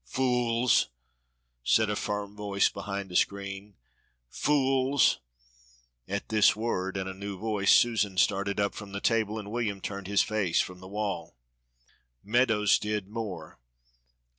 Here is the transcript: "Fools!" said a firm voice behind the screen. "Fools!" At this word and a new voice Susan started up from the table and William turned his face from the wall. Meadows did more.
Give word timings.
"Fools!" 0.07 0.87
said 1.63 1.87
a 1.91 1.95
firm 1.95 2.35
voice 2.35 2.69
behind 2.69 3.09
the 3.11 3.15
screen. 3.15 3.75
"Fools!" 4.31 5.19
At 6.07 6.29
this 6.29 6.55
word 6.55 6.97
and 6.97 7.07
a 7.07 7.13
new 7.13 7.37
voice 7.37 7.71
Susan 7.71 8.17
started 8.17 8.59
up 8.59 8.73
from 8.73 8.93
the 8.93 8.99
table 8.99 9.37
and 9.37 9.51
William 9.51 9.79
turned 9.79 10.07
his 10.07 10.23
face 10.23 10.59
from 10.59 10.79
the 10.79 10.87
wall. 10.87 11.37
Meadows 12.23 12.79
did 12.79 13.09
more. 13.09 13.59